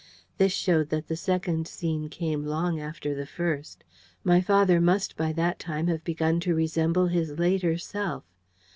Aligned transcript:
This 0.39 0.51
showed 0.51 0.89
that 0.89 1.09
the 1.09 1.15
second 1.15 1.67
scene 1.67 2.09
came 2.09 2.43
long 2.43 2.79
after 2.79 3.13
the 3.13 3.27
first: 3.27 3.83
my 4.23 4.41
father 4.41 4.81
must 4.81 5.15
by 5.15 5.31
that 5.33 5.59
time 5.59 5.85
have 5.85 6.03
begun 6.03 6.39
to 6.39 6.55
resemble 6.55 7.05
his 7.09 7.37
later 7.37 7.77
self. 7.77 8.23